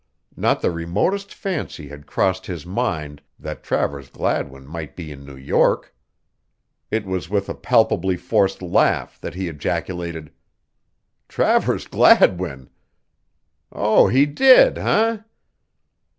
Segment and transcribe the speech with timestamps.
[0.35, 5.35] Not the remotest fancy had crossed his mind that Travers Gladwin might be in New
[5.35, 5.93] York.
[6.89, 10.31] It was with a palpably forced laugh that he ejaculated:
[11.29, 12.71] "Travers Gladwin!
[13.71, 15.17] Oh, he did, eh?"